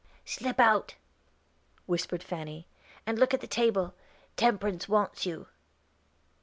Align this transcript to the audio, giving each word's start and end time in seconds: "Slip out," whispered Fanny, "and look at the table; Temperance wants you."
"Slip 0.25 0.59
out," 0.59 0.95
whispered 1.85 2.23
Fanny, 2.23 2.65
"and 3.05 3.19
look 3.19 3.35
at 3.35 3.41
the 3.41 3.45
table; 3.45 3.93
Temperance 4.35 4.89
wants 4.89 5.27
you." 5.27 5.45